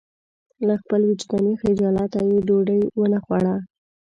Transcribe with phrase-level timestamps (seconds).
[0.67, 3.55] له خپل وجداني خجالته یې ډوډۍ ونه خوړه.